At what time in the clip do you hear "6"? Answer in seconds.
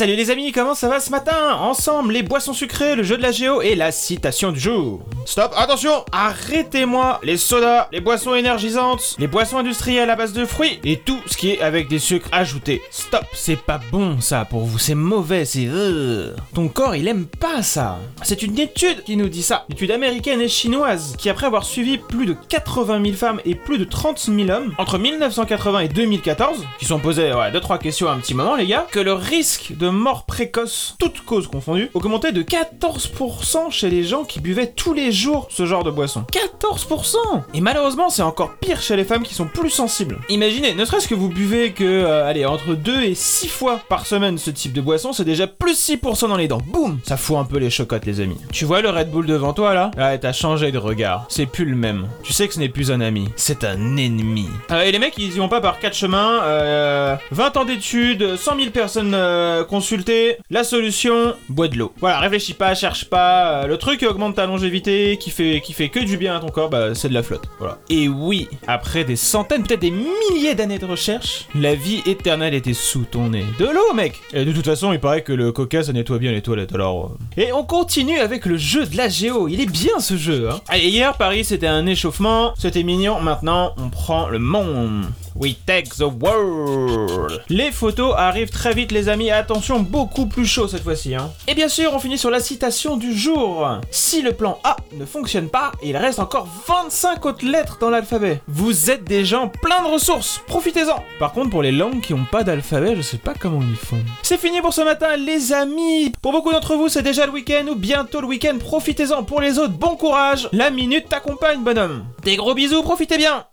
43.14-43.48, 45.78-46.28